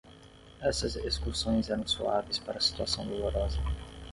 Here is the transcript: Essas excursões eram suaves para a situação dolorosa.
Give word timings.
Essas 0.59 0.95
excursões 0.95 1.69
eram 1.69 1.85
suaves 1.85 2.39
para 2.39 2.57
a 2.57 2.59
situação 2.59 3.05
dolorosa. 3.05 3.59